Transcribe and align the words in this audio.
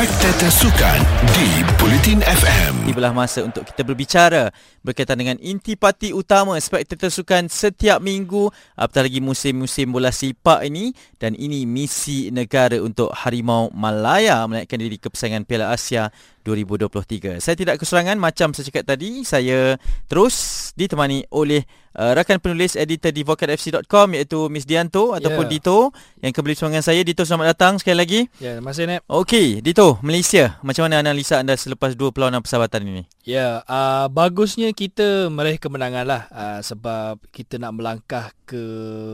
Spectator 0.00 0.48
Sukan 0.48 0.98
di 1.36 1.60
Bulletin 1.76 2.24
FM. 2.24 2.88
Tibalah 2.88 3.12
masa 3.12 3.44
untuk 3.44 3.68
kita 3.68 3.84
berbicara 3.84 4.48
berkaitan 4.80 5.20
dengan 5.20 5.36
intipati 5.36 6.16
utama 6.16 6.56
Spectator 6.56 7.12
Sukan 7.12 7.52
setiap 7.52 8.00
minggu 8.00 8.48
apatah 8.80 9.04
lagi 9.04 9.20
musim-musim 9.20 9.92
bola 9.92 10.08
sepak 10.08 10.64
ini 10.64 10.96
dan 11.20 11.36
ini 11.36 11.68
misi 11.68 12.32
negara 12.32 12.80
untuk 12.80 13.12
Harimau 13.12 13.68
Malaya 13.76 14.40
menaikkan 14.48 14.80
diri 14.80 14.96
ke 14.96 15.12
persaingan 15.12 15.44
Piala 15.44 15.68
Asia 15.68 16.08
2023. 16.42 17.38
Saya 17.38 17.56
tidak 17.56 17.76
kesurangan 17.80 18.16
macam 18.16 18.52
saya 18.56 18.64
cakap 18.68 18.84
tadi, 18.88 19.22
saya 19.22 19.76
terus 20.08 20.70
ditemani 20.74 21.28
oleh 21.34 21.64
uh, 21.96 22.12
rakan 22.16 22.40
penulis 22.40 22.78
editor 22.78 23.12
di 23.12 23.22
vocatfc.com 23.26 24.16
iaitu 24.16 24.48
Miss 24.48 24.64
Dianto 24.64 25.12
ataupun 25.12 25.46
yeah. 25.48 25.54
Dito 25.54 25.78
yang 26.24 26.32
kembali 26.32 26.54
dengan 26.56 26.84
saya. 26.84 27.00
Dito 27.04 27.22
selamat 27.26 27.46
datang 27.56 27.72
sekali 27.80 27.96
lagi. 27.96 28.20
Ya, 28.38 28.44
yeah, 28.44 28.54
terima 28.60 28.70
kasih 28.72 28.84
Nep. 28.88 29.02
Okey, 29.08 29.46
Dito, 29.60 30.00
Malaysia. 30.00 30.58
Macam 30.64 30.86
mana 30.88 31.02
analisa 31.02 31.40
anda 31.40 31.56
selepas 31.56 31.92
dua 31.96 32.14
perlawanan 32.14 32.40
persahabatan 32.40 32.86
ini? 32.86 33.02
Ya, 33.20 33.36
yeah, 33.36 33.52
uh, 33.68 34.08
bagusnya 34.08 34.72
kita 34.72 35.28
meraih 35.28 35.60
kemenangan 35.60 36.08
lah 36.08 36.22
uh, 36.32 36.60
sebab 36.64 37.20
kita 37.28 37.60
nak 37.60 37.76
melangkah 37.76 38.32
ke 38.48 38.64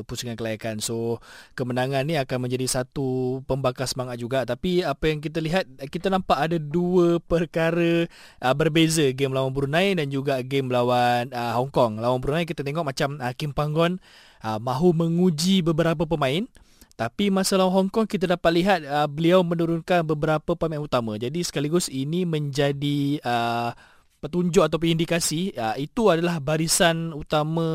pusingan 0.06 0.38
kelayakan. 0.38 0.79
So, 0.79 1.19
kemenangan 1.59 2.06
ni 2.06 2.15
akan 2.15 2.46
menjadi 2.46 2.70
satu 2.70 3.42
pembakar 3.51 3.91
semangat 3.91 4.23
juga. 4.23 4.46
Tapi 4.46 4.87
apa 4.87 5.10
yang 5.10 5.19
kita 5.19 5.42
lihat, 5.42 5.66
kita 5.91 6.06
nampak 6.06 6.38
ada 6.38 6.55
dua 6.55 7.19
perkara 7.19 8.06
uh, 8.46 8.55
berbeza 8.55 9.10
game 9.10 9.34
lawan 9.34 9.51
Brunei 9.51 9.98
dan 9.98 10.07
juga 10.07 10.38
game 10.38 10.70
lawan 10.70 11.34
uh, 11.34 11.59
Hong 11.59 11.74
Kong. 11.74 11.98
Lawan 11.98 12.23
Brunei 12.23 12.46
kita 12.46 12.62
tengok 12.62 12.87
macam 12.87 13.18
uh, 13.18 13.34
Kim 13.34 13.51
Panggon 13.51 13.98
uh, 14.46 14.62
mahu 14.62 14.95
menguji 14.95 15.66
beberapa 15.66 16.07
pemain. 16.07 16.46
Tapi 16.95 17.34
masa 17.34 17.59
lawan 17.59 17.74
Hong 17.74 17.91
Kong 17.91 18.07
kita 18.07 18.30
dapat 18.30 18.54
lihat 18.54 18.80
uh, 18.87 19.10
beliau 19.10 19.43
menurunkan 19.43 20.07
beberapa 20.07 20.54
pemain 20.54 20.79
utama. 20.79 21.18
Jadi 21.18 21.43
sekaligus 21.43 21.91
ini 21.91 22.23
menjadi 22.23 23.18
uh, 23.27 23.95
petunjuk 24.27 24.66
ataupun 24.66 24.99
indikasi 24.99 25.55
uh, 25.55 25.79
itu 25.79 26.10
adalah 26.10 26.43
barisan 26.43 27.15
utama 27.15 27.66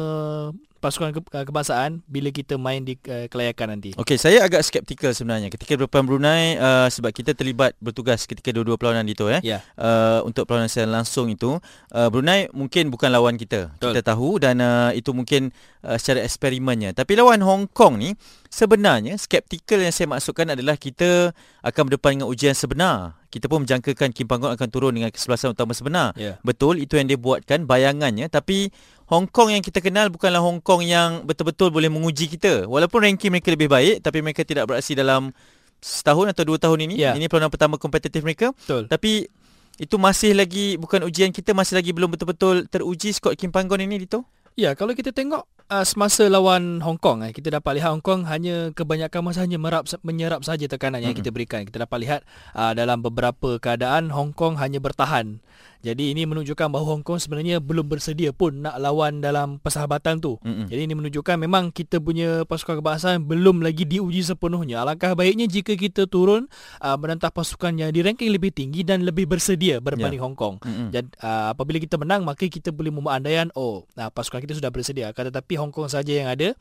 pasukan 0.82 1.14
ke- 1.14 1.22
uh, 1.38 1.46
kebangsaan 1.46 2.02
bila 2.10 2.34
kita 2.34 2.58
main 2.58 2.82
di 2.82 2.98
uh, 3.06 3.30
kelayakan 3.30 3.78
nanti. 3.78 3.94
Okey, 4.02 4.18
saya 4.18 4.42
agak 4.42 4.66
skeptikal 4.66 5.14
sebenarnya 5.14 5.54
ketika 5.54 5.78
berdepan 5.78 6.10
Brunei 6.10 6.58
uh, 6.58 6.90
sebab 6.90 7.14
kita 7.14 7.38
terlibat 7.38 7.78
bertugas 7.78 8.26
ketika 8.26 8.50
dua-dua 8.50 8.82
perlawanan 8.82 9.06
itu 9.06 9.30
eh. 9.30 9.46
Yeah. 9.46 9.62
Uh, 9.78 10.26
untuk 10.26 10.50
perlawanan 10.50 10.74
secara 10.74 10.90
langsung 10.90 11.30
itu, 11.30 11.62
uh, 11.94 12.10
Brunei 12.10 12.50
mungkin 12.50 12.90
bukan 12.90 13.14
lawan 13.14 13.38
kita. 13.38 13.70
Betul. 13.78 13.94
Kita 13.94 14.02
tahu 14.10 14.42
dan 14.42 14.58
uh, 14.58 14.90
itu 14.90 15.14
mungkin 15.14 15.54
uh, 15.86 16.02
secara 16.02 16.26
eksperimennya. 16.26 16.98
Tapi 16.98 17.14
lawan 17.14 17.46
Hong 17.46 17.70
Kong 17.70 18.02
ni 18.02 18.18
sebenarnya 18.52 19.16
skeptikal 19.16 19.80
yang 19.80 19.96
saya 19.96 20.12
maksudkan 20.12 20.52
adalah 20.52 20.76
kita 20.76 21.32
akan 21.64 21.82
berdepan 21.88 22.20
dengan 22.20 22.28
ujian 22.28 22.52
sebenar. 22.52 23.16
Kita 23.32 23.48
pun 23.48 23.64
menjangkakan 23.64 24.12
Kim 24.12 24.28
Panggon 24.28 24.52
akan 24.52 24.68
turun 24.68 24.92
dengan 24.92 25.08
kesebelasan 25.08 25.56
utama 25.56 25.72
sebenar. 25.72 26.12
Yeah. 26.20 26.36
Betul, 26.44 26.84
itu 26.84 27.00
yang 27.00 27.08
dia 27.08 27.16
buatkan 27.16 27.64
bayangannya. 27.64 28.28
Tapi 28.28 28.68
Hong 29.08 29.32
Kong 29.32 29.56
yang 29.56 29.64
kita 29.64 29.80
kenal 29.80 30.12
bukanlah 30.12 30.44
Hong 30.44 30.60
Kong 30.60 30.84
yang 30.84 31.24
betul-betul 31.24 31.72
boleh 31.72 31.88
menguji 31.88 32.28
kita. 32.28 32.68
Walaupun 32.68 33.08
ranking 33.08 33.32
mereka 33.32 33.56
lebih 33.56 33.72
baik 33.72 34.04
tapi 34.04 34.20
mereka 34.20 34.44
tidak 34.44 34.68
beraksi 34.68 35.00
dalam 35.00 35.32
setahun 35.80 36.36
atau 36.36 36.44
dua 36.44 36.60
tahun 36.60 36.92
ini. 36.92 36.96
Ya. 37.00 37.16
Ini 37.16 37.32
perlawanan 37.32 37.56
pertama 37.56 37.80
kompetitif 37.80 38.20
mereka. 38.20 38.52
Betul. 38.52 38.92
Tapi 38.92 39.32
itu 39.80 39.96
masih 39.96 40.36
lagi 40.36 40.76
bukan 40.76 41.08
ujian 41.08 41.32
kita 41.32 41.56
masih 41.56 41.80
lagi 41.80 41.96
belum 41.96 42.12
betul-betul 42.12 42.68
teruji 42.68 43.16
skot 43.16 43.40
Kim 43.40 43.50
Panggon 43.50 43.80
ini 43.80 44.04
Dito. 44.04 44.28
Ya, 44.60 44.76
kalau 44.76 44.92
kita 44.92 45.16
tengok 45.16 45.48
uh, 45.72 45.86
semasa 45.88 46.27
lawan 46.27 46.83
Hong 46.83 47.00
Kong 47.00 47.23
eh, 47.23 47.31
kita 47.31 47.47
dapat 47.47 47.80
lihat 47.80 47.95
Hong 47.95 48.03
Kong 48.03 48.27
hanya 48.27 48.75
kebanyakan 48.75 49.23
masa 49.23 49.47
hanya 49.47 49.55
merap 49.55 49.88
menyerap 50.03 50.44
saja 50.44 50.67
tekanan 50.67 51.00
yang 51.00 51.16
mm-hmm. 51.16 51.23
kita 51.23 51.31
berikan. 51.31 51.64
Kita 51.64 51.88
dapat 51.88 51.97
lihat 52.03 52.22
uh, 52.52 52.75
dalam 52.75 53.00
beberapa 53.00 53.55
keadaan 53.58 54.11
Hong 54.11 54.36
Kong 54.36 54.59
hanya 54.59 54.83
bertahan 54.83 55.39
jadi 55.82 56.14
ini 56.14 56.30
menunjukkan 56.30 56.70
bahawa 56.70 56.96
Hong 56.96 57.04
Kong 57.04 57.18
sebenarnya 57.18 57.58
belum 57.58 57.90
bersedia 57.90 58.30
pun 58.30 58.62
nak 58.62 58.78
lawan 58.78 59.18
dalam 59.18 59.58
persahabatan 59.58 60.22
tu. 60.22 60.38
Mm-hmm. 60.45 60.66
Jadi 60.70 60.82
ini 60.86 60.94
menunjukkan 60.94 61.36
memang 61.42 61.73
kita 61.73 61.98
punya 61.98 62.45
pasukan 62.45 62.86
kebangsaan 62.86 63.26
belum 63.26 63.66
lagi 63.66 63.89
diuji 63.89 64.22
sepenuhnya. 64.22 64.86
Alangkah 64.86 65.17
baiknya 65.17 65.50
jika 65.50 65.73
kita 65.73 66.05
turun 66.05 66.45
uh, 66.86 66.98
menentang 67.02 67.33
pasukan 67.33 67.73
yang 67.73 67.89
di 67.89 68.05
ranking 68.05 68.30
lebih 68.30 68.54
tinggi 68.54 68.86
dan 68.86 69.02
lebih 69.02 69.26
bersedia 69.26 69.82
berbanding 69.82 70.22
yeah. 70.22 70.26
Hong 70.30 70.38
Kong. 70.38 70.61
Mm-hmm. 70.61 70.88
Dan 70.94 71.04
uh, 71.17 71.58
apabila 71.58 71.82
kita 71.82 71.98
menang 71.98 72.22
maka 72.22 72.45
kita 72.45 72.70
boleh 72.70 72.94
membuat 72.94 73.26
andaian 73.26 73.50
oh 73.58 73.89
uh, 73.98 74.10
pasukan 74.14 74.45
kita 74.45 74.61
sudah 74.61 74.70
bersedia. 74.70 75.10
Akan 75.10 75.34
tetapi 75.34 75.58
Hong 75.58 75.73
Kong 75.73 75.89
saja 75.89 76.14
yang 76.14 76.30
ada. 76.30 76.54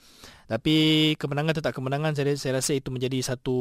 Tapi 0.50 1.14
kemenangan 1.14 1.62
tetap 1.62 1.70
kemenangan 1.70 2.10
saya, 2.18 2.34
saya 2.34 2.58
rasa 2.58 2.74
itu 2.74 2.90
menjadi 2.90 3.22
satu 3.22 3.54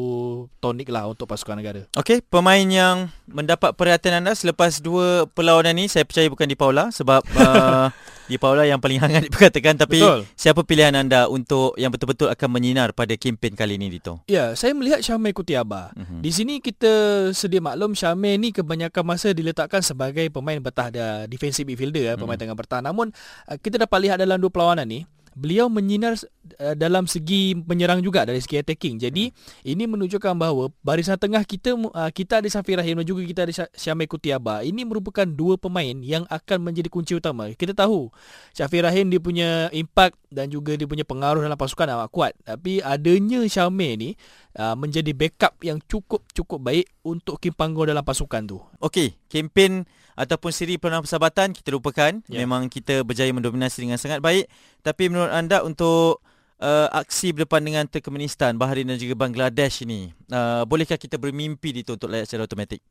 tonik 0.57 0.89
lah 0.89 1.05
untuk 1.05 1.29
pasukan 1.29 1.61
negara. 1.61 1.85
Okey, 1.93 2.25
pemain 2.25 2.65
yang 2.65 3.13
mendapat 3.29 3.77
perhatian 3.77 4.25
anda 4.25 4.33
selepas 4.33 4.81
dua 4.81 5.29
perlawanan 5.49 5.81
ini 5.81 5.89
saya 5.89 6.05
percaya 6.05 6.29
bukan 6.29 6.45
di 6.45 6.53
Paula 6.53 6.93
sebab 6.93 7.25
uh, 7.41 7.89
di 8.29 8.37
Paula 8.37 8.69
yang 8.69 8.77
paling 8.77 9.01
hangat 9.01 9.25
diperkatakan 9.33 9.81
tapi 9.81 9.97
Betul. 9.97 10.29
siapa 10.37 10.61
pilihan 10.61 10.93
anda 10.93 11.25
untuk 11.25 11.73
yang 11.81 11.89
betul-betul 11.89 12.29
akan 12.29 12.49
menyinar 12.53 12.93
pada 12.93 13.17
kempen 13.17 13.57
kali 13.57 13.81
ini 13.81 13.89
Dito? 13.97 14.21
Ya, 14.29 14.53
saya 14.53 14.77
melihat 14.77 15.01
Syamil 15.01 15.33
Kutiaba. 15.33 15.89
Uh-huh. 15.97 16.21
Di 16.21 16.29
sini 16.29 16.61
kita 16.61 17.25
sedia 17.33 17.57
maklum 17.65 17.97
Syamil 17.97 18.37
ni 18.37 18.53
kebanyakan 18.53 19.01
masa 19.01 19.33
diletakkan 19.33 19.81
sebagai 19.81 20.29
pemain 20.29 20.61
bertahan 20.61 21.25
defensive 21.25 21.65
midfielder 21.65 22.13
uh-huh. 22.13 22.21
pemain 22.21 22.37
tengah 22.37 22.53
bertahan. 22.53 22.85
Namun 22.85 23.09
uh, 23.49 23.57
kita 23.57 23.81
dapat 23.81 23.97
lihat 24.05 24.21
dalam 24.21 24.37
dua 24.37 24.53
perlawanan 24.53 24.85
ni 24.85 25.09
beliau 25.33 25.65
menyinar 25.71 26.19
uh, 26.57 26.73
dalam 26.73 27.05
segi 27.05 27.53
menyerang 27.53 28.01
juga 28.01 28.25
dari 28.25 28.41
segi 28.41 28.57
attacking. 28.57 28.97
Jadi 28.97 29.29
ini 29.67 29.83
menunjukkan 29.85 30.33
bahawa 30.33 30.73
barisan 30.81 31.19
tengah 31.19 31.45
kita 31.45 31.77
uh, 31.77 32.09
kita 32.09 32.41
ada 32.41 32.49
Safir 32.49 32.81
Rahim 32.81 32.99
dan 33.01 33.05
juga 33.05 33.21
kita 33.21 33.45
ada 33.45 33.53
Syamil 33.77 34.09
Kutiaba. 34.09 34.65
Ini 34.65 34.81
merupakan 34.87 35.27
dua 35.27 35.55
pemain 35.59 35.95
yang 36.01 36.25
akan 36.27 36.65
menjadi 36.65 36.89
kunci 36.89 37.13
utama. 37.13 37.51
Kita 37.53 37.77
tahu 37.77 38.09
Safir 38.55 38.85
Rahim 38.85 39.13
dia 39.13 39.21
punya 39.21 39.69
impact 39.69 40.17
dan 40.29 40.49
juga 40.49 40.77
dia 40.77 40.85
punya 40.85 41.05
pengaruh 41.05 41.41
dalam 41.41 41.57
pasukan 41.57 41.89
amat 41.99 42.09
kuat. 42.09 42.33
Tapi 42.45 42.81
adanya 42.81 43.45
Syamil 43.45 43.93
ni 43.99 44.09
uh, 44.57 44.73
menjadi 44.73 45.11
backup 45.13 45.57
yang 45.61 45.77
cukup 45.85 46.25
cukup 46.33 46.59
baik 46.61 46.85
untuk 47.05 47.41
Kim 47.41 47.53
Panggo 47.53 47.85
dalam 47.85 48.01
pasukan 48.05 48.45
tu. 48.45 48.57
Okey, 48.79 49.17
kempen 49.27 49.85
ataupun 50.19 50.51
siri 50.51 50.75
perlawanan 50.75 51.07
persahabatan 51.07 51.55
kita 51.55 51.71
lupakan. 51.71 52.11
Yeah. 52.27 52.43
Memang 52.43 52.67
kita 52.67 53.07
berjaya 53.07 53.31
mendominasi 53.31 53.87
dengan 53.87 53.95
sangat 53.95 54.19
baik. 54.19 54.51
Tapi 54.83 55.07
menurut 55.07 55.31
anda 55.31 55.63
untuk 55.63 56.19
uh, 56.59 56.87
aksi 56.91 57.33
berdepan 57.33 57.63
dengan 57.63 57.83
Turkmenistan, 57.87 58.55
Bahrain 58.59 58.85
dan 58.85 58.99
juga 58.99 59.15
Bangladesh 59.15 59.83
ini, 59.87 60.11
uh, 60.29 60.63
bolehkah 60.67 60.99
kita 60.99 61.15
bermimpi 61.15 61.73
itu 61.73 61.95
untuk 61.95 62.11
layak 62.11 62.27
secara 62.27 62.45
automatik? 62.45 62.83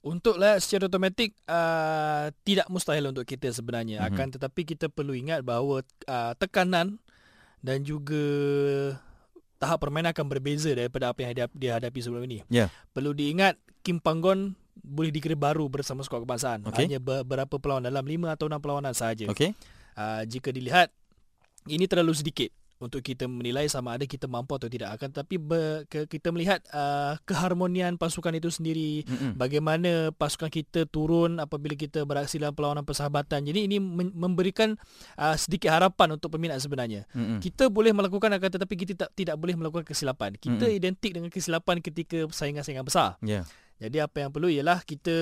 Untuk 0.00 0.40
layak 0.40 0.64
secara 0.64 0.88
automatik 0.88 1.36
uh, 1.44 2.32
tidak 2.46 2.66
mustahil 2.72 3.12
untuk 3.12 3.28
kita 3.28 3.52
sebenarnya. 3.52 4.00
Mm-hmm. 4.00 4.16
Akan 4.16 4.26
tetapi 4.32 4.60
kita 4.64 4.88
perlu 4.88 5.12
ingat 5.12 5.44
bahawa 5.44 5.84
uh, 6.08 6.32
tekanan 6.40 6.96
dan 7.60 7.84
juga 7.84 8.24
tahap 9.60 9.84
permainan 9.84 10.16
akan 10.16 10.26
berbeza 10.32 10.72
daripada 10.72 11.12
apa 11.12 11.20
yang 11.20 11.36
dia 11.52 11.76
hadapi 11.76 12.00
sebelum 12.00 12.24
ini. 12.24 12.40
Yeah. 12.48 12.72
Perlu 12.96 13.12
diingat 13.12 13.60
Kim 13.84 14.00
Panggon 14.00 14.56
boleh 14.80 15.12
dikira 15.12 15.36
baru 15.36 15.68
bersama 15.68 16.00
skuad 16.00 16.24
kebangsaan. 16.24 16.64
Okay. 16.64 16.88
Hanya 16.88 16.96
beberapa 16.96 17.60
perlawanan 17.60 17.92
dalam 17.92 18.08
5 18.08 18.32
atau 18.32 18.46
6 18.48 18.64
perlawanan 18.64 18.96
sahaja. 18.96 19.28
Okay. 19.28 19.52
Uh, 19.92 20.24
jika 20.24 20.48
dilihat 20.48 20.88
ini 21.68 21.84
terlalu 21.84 22.16
sedikit 22.16 22.48
untuk 22.80 23.04
kita 23.04 23.28
menilai 23.28 23.68
sama 23.68 23.94
ada 23.94 24.08
kita 24.08 24.24
mampu 24.24 24.56
atau 24.56 24.64
tidak 24.66 24.96
akan 24.96 25.12
tapi 25.12 25.36
ber, 25.36 25.84
ke, 25.84 26.08
kita 26.08 26.32
melihat 26.32 26.64
uh, 26.72 27.20
keharmonian 27.28 28.00
pasukan 28.00 28.32
itu 28.32 28.48
sendiri 28.48 29.04
mm-hmm. 29.04 29.36
bagaimana 29.36 30.08
pasukan 30.16 30.48
kita 30.48 30.88
turun 30.88 31.36
apabila 31.38 31.76
kita 31.76 32.08
beraksi 32.08 32.40
dalam 32.40 32.56
perlawanan 32.56 32.88
persahabatan 32.88 33.44
jadi 33.44 33.68
ini 33.68 33.76
memberikan 34.16 34.80
uh, 35.20 35.36
sedikit 35.36 35.76
harapan 35.76 36.16
untuk 36.16 36.32
peminat 36.32 36.56
sebenarnya 36.64 37.04
mm-hmm. 37.12 37.38
kita 37.44 37.68
boleh 37.68 37.92
melakukan 37.92 38.32
akan 38.32 38.48
tetapi 38.48 38.74
kita 38.80 38.92
tak, 39.06 39.12
tidak 39.12 39.36
boleh 39.36 39.60
melakukan 39.60 39.84
kesilapan 39.84 40.40
kita 40.40 40.64
mm-hmm. 40.64 40.78
identik 40.80 41.10
dengan 41.12 41.28
kesilapan 41.28 41.84
ketika 41.84 42.24
saingan-saingan 42.32 42.88
besar 42.88 43.20
yeah. 43.20 43.44
Jadi 43.80 43.96
apa 43.96 44.20
yang 44.20 44.28
perlu 44.28 44.52
ialah 44.52 44.84
kita 44.84 45.16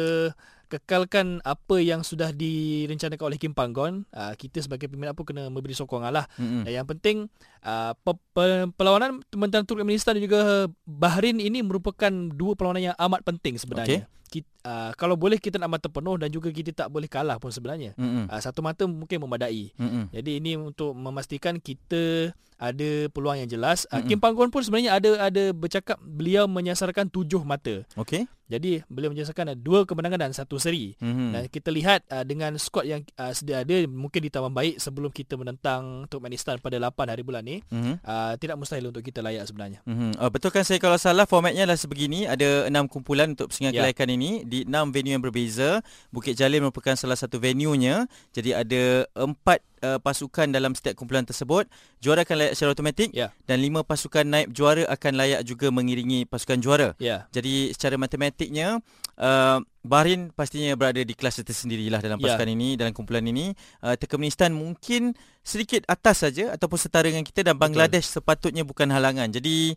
kekalkan 0.69 1.41
apa 1.43 1.81
yang 1.81 2.05
sudah 2.05 2.31
direncanakan 2.31 3.25
oleh 3.35 3.39
Kim 3.41 3.57
Panggon. 3.57 4.05
Uh, 4.13 4.37
kita 4.37 4.61
sebagai 4.61 4.87
peminat 4.87 5.17
pun 5.17 5.25
kena 5.25 5.49
memberi 5.49 5.73
sokongan 5.73 6.13
lah. 6.13 6.29
Mm-hmm. 6.37 6.63
Dan 6.69 6.73
yang 6.73 6.87
penting 6.87 7.17
uh, 7.65 7.97
pe- 7.97 8.23
pe- 8.37 8.69
perlawanan 8.77 9.25
tentang 9.33 9.65
Turkmenistan 9.65 10.21
dan 10.21 10.23
juga 10.23 10.41
Bahrain 10.85 11.41
ini 11.41 11.65
merupakan 11.65 12.13
dua 12.13 12.53
perlawanan 12.53 12.93
yang 12.93 12.97
amat 13.01 13.25
penting 13.25 13.57
sebenarnya. 13.57 14.05
Okay 14.05 14.17
kita, 14.29 14.49
uh, 14.69 14.91
kalau 14.95 15.17
boleh 15.17 15.41
kita 15.41 15.57
nak 15.57 15.81
mata 15.81 15.89
penuh 15.89 16.21
dan 16.21 16.29
juga 16.29 16.53
kita 16.53 16.71
tak 16.77 16.89
boleh 16.93 17.09
kalah 17.09 17.41
pun 17.41 17.49
sebenarnya. 17.49 17.97
Mm-hmm. 17.97 18.29
Uh, 18.29 18.41
satu 18.45 18.61
mata 18.61 18.85
mungkin 18.85 19.25
memadai. 19.25 19.73
Mm-hmm. 19.75 20.05
Jadi 20.13 20.31
ini 20.37 20.53
untuk 20.61 20.93
memastikan 20.93 21.57
kita 21.59 22.37
ada 22.61 22.91
peluang 23.11 23.41
yang 23.41 23.49
jelas. 23.49 23.89
Uh, 23.89 23.99
mm-hmm. 23.99 24.09
Kim 24.13 24.19
Panggon 24.21 24.53
pun 24.53 24.61
sebenarnya 24.61 25.01
ada 25.01 25.33
ada 25.33 25.45
bercakap 25.57 25.97
beliau 26.05 26.45
menyasarkan 26.47 27.09
tujuh 27.09 27.41
mata. 27.43 27.83
Okey. 27.97 28.29
Jadi 28.49 28.85
beliau 28.89 29.13
menyasarkan 29.13 29.57
dua 29.61 29.85
kemenangan 29.85 30.29
dan 30.29 30.33
satu 30.33 30.58
seri. 30.59 30.95
Mhm. 30.99 31.27
Dan 31.33 31.43
kita 31.49 31.71
lihat 31.71 32.05
uh, 32.11 32.23
dengan 32.23 32.55
skuad 32.59 32.87
yang 32.87 33.03
uh, 33.17 33.33
sedia 33.33 33.63
ada 33.63 33.75
mungkin 33.87 34.23
ditambah 34.23 34.53
baik 34.53 34.75
sebelum 34.79 35.11
kita 35.11 35.35
menentang 35.35 36.07
Turkmenistan 36.07 36.59
pada 36.59 36.77
8 36.79 37.11
hari 37.11 37.23
bulan 37.23 37.43
ni. 37.43 37.63
Mhm. 37.71 38.03
Uh, 38.03 38.35
tidak 38.37 38.59
mustahil 38.59 38.91
untuk 38.91 39.03
kita 39.03 39.23
layak 39.23 39.47
sebenarnya. 39.47 39.81
Mm-hmm. 39.87 40.19
Uh, 40.19 40.31
betulkan 40.31 40.63
saya 40.63 40.77
kalau 40.77 40.99
salah 40.99 41.25
formatnya 41.25 41.65
adalah 41.65 41.79
sebegini 41.79 42.27
ada 42.27 42.67
enam 42.67 42.85
kumpulan 42.85 43.33
untuk 43.33 43.49
persingan 43.49 43.71
Ya. 43.73 43.85
kelayakan 43.85 44.09
ini 44.17 44.31
di 44.45 44.65
enam 44.65 44.91
venue 44.91 45.13
yang 45.13 45.23
berbeza 45.23 45.85
Bukit 46.09 46.35
Jalil 46.35 46.65
merupakan 46.65 46.97
salah 46.97 47.15
satu 47.15 47.37
venue-nya 47.39 48.09
jadi 48.33 48.65
ada 48.65 48.83
empat 49.13 49.61
uh, 49.85 50.01
pasukan 50.01 50.49
dalam 50.49 50.73
setiap 50.73 50.97
kumpulan 50.99 51.23
tersebut 51.23 51.69
juara 52.01 52.25
akan 52.25 52.37
layak 52.41 52.53
secara 52.57 52.73
automatik 52.73 53.11
Ya. 53.13 53.31
dan 53.45 53.61
lima 53.61 53.85
pasukan 53.85 54.25
naib 54.25 54.51
juara 54.53 54.89
akan 54.89 55.13
layak 55.17 55.41
juga 55.45 55.69
mengiringi 55.69 56.25
pasukan 56.25 56.59
juara 56.59 56.89
Ya. 56.99 57.29
jadi 57.31 57.71
secara 57.77 58.01
matematiknya 58.01 58.81
uh, 59.19 59.59
Bahrain 59.83 60.31
pastinya 60.31 60.73
berada 60.79 61.01
di 61.01 61.15
kelas 61.17 61.41
tersendirilah 61.43 61.99
dalam 61.99 62.19
Ya. 62.21 62.35
pasukan 62.35 62.49
ini 62.49 62.77
dalam 62.77 62.93
kumpulan 62.95 63.25
ini 63.25 63.53
uh, 63.83 63.95
Turkmenistan 63.99 64.55
mungkin 64.55 65.13
sedikit 65.43 65.85
atas 65.89 66.23
saja 66.23 66.55
ataupun 66.55 66.79
setara 66.79 67.09
dengan 67.09 67.25
kita 67.25 67.43
dan 67.43 67.57
Bangladesh 67.57 68.07
sepatutnya 68.07 68.63
bukan 68.63 68.89
halangan 68.91 69.29
jadi 69.33 69.75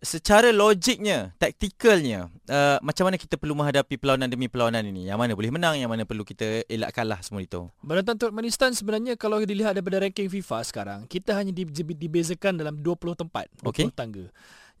secara 0.00 0.48
logiknya, 0.48 1.36
taktikalnya, 1.36 2.32
uh, 2.48 2.80
macam 2.80 3.04
mana 3.04 3.20
kita 3.20 3.36
perlu 3.36 3.52
menghadapi 3.52 4.00
perlawanan 4.00 4.32
demi 4.32 4.48
perlawanan 4.48 4.80
ini? 4.88 5.04
Yang 5.12 5.18
mana 5.20 5.32
boleh 5.36 5.52
menang, 5.52 5.76
yang 5.76 5.92
mana 5.92 6.08
perlu 6.08 6.24
kita 6.24 6.64
elak 6.72 6.96
kalah 6.96 7.20
semua 7.20 7.44
itu? 7.44 7.68
Menentang 7.84 8.16
Turkmenistan 8.16 8.72
sebenarnya 8.72 9.20
kalau 9.20 9.36
dilihat 9.44 9.76
daripada 9.76 10.00
ranking 10.00 10.32
FIFA 10.32 10.58
sekarang, 10.64 11.00
kita 11.04 11.36
hanya 11.36 11.52
di, 11.52 11.68
di- 11.68 12.00
dibezakan 12.00 12.56
dalam 12.56 12.80
20 12.80 13.12
tempat, 13.12 13.52
20 13.60 13.68
Okey. 13.68 13.86
tangga. 13.92 14.24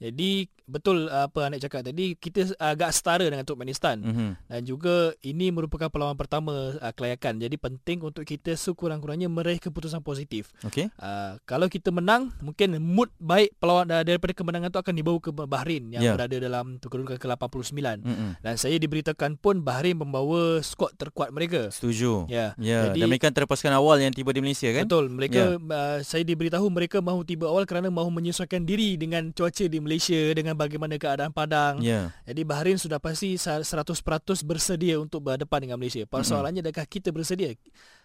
Jadi 0.00 0.48
betul 0.70 1.10
uh, 1.10 1.26
apa 1.26 1.50
Anik 1.50 1.66
cakap 1.66 1.82
tadi, 1.82 2.14
kita 2.14 2.54
agak 2.56 2.94
setara 2.94 3.26
dengan 3.26 3.42
Turkmenistan. 3.42 3.98
Mm-hmm. 4.00 4.30
Dan 4.46 4.60
juga 4.62 5.10
ini 5.20 5.50
merupakan 5.50 5.90
perlawanan 5.90 6.14
pertama 6.14 6.78
uh, 6.78 6.92
kelayakan. 6.94 7.42
Jadi 7.42 7.56
penting 7.58 7.98
untuk 8.00 8.22
kita 8.22 8.54
sekurang-kurangnya 8.54 9.26
meraih 9.26 9.58
keputusan 9.58 10.00
positif. 10.00 10.54
Okey. 10.62 10.88
Uh, 10.96 11.36
kalau 11.44 11.66
kita 11.66 11.90
menang, 11.90 12.30
mungkin 12.38 12.78
mood 12.78 13.10
baik 13.18 13.58
perlawanan 13.58 14.00
uh, 14.00 14.04
daripada 14.06 14.32
kemenangan 14.32 14.70
itu 14.70 14.80
akan 14.80 14.94
dibawa 14.94 15.18
ke 15.18 15.30
Bahrain 15.34 15.84
yang 15.90 16.02
Ya. 16.06 16.14
berada 16.16 16.36
dalam 16.38 16.78
kedudukan 16.78 17.18
ke-89. 17.18 18.06
Mm-mm. 18.06 18.30
Dan 18.40 18.54
saya 18.56 18.78
diberitakan 18.78 19.36
pun 19.36 19.60
Bahrain 19.60 19.98
membawa 19.98 20.62
skuad 20.62 20.94
terkuat 20.94 21.34
mereka. 21.34 21.68
Setuju. 21.74 22.30
Ya. 22.30 22.54
Ya, 22.56 22.88
Jadi- 22.92 23.02
dan 23.02 23.06
mereka 23.10 23.26
antara 23.28 23.44
pasukan 23.48 23.74
awal 23.74 23.98
yang 23.98 24.14
tiba 24.14 24.30
di 24.30 24.40
Malaysia 24.40 24.70
kan? 24.70 24.86
Betul. 24.86 25.08
Mereka 25.10 25.40
uh, 25.58 25.98
saya 26.04 26.22
diberitahu 26.22 26.68
mereka 26.70 27.00
mahu 27.00 27.26
tiba 27.26 27.48
awal 27.48 27.64
kerana 27.64 27.88
mahu 27.90 28.12
menyesuaikan 28.12 28.62
diri 28.62 28.94
dengan 29.00 29.32
cuaca 29.32 29.64
di 29.64 29.78
Malaysia 29.80 30.20
dengan 30.36 30.54
bagaimana 30.60 31.00
keadaan 31.00 31.32
padang. 31.32 31.80
Ya. 31.80 32.12
Jadi 32.22 32.44
Bahrain 32.44 32.76
sudah 32.76 33.00
pasti 33.00 33.34
sa- 33.34 33.64
100% 33.64 34.44
bersedia 34.44 35.00
untuk 35.00 35.24
berhadapan 35.24 35.64
dengan 35.64 35.80
Malaysia. 35.80 36.04
Persoalannya 36.04 36.60
adakah 36.60 36.84
kita 36.84 37.08
bersedia? 37.08 37.56